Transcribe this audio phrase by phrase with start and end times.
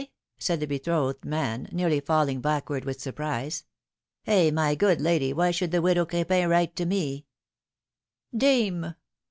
[0.39, 3.65] said the betrothed man, nearly falling backward with surprise;
[4.25, 4.49] eh!
[4.49, 7.25] my good lady, why should the widow Crepin write to me?'^
[8.39, 8.95] ^^Dame!